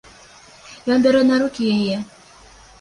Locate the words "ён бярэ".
0.95-1.21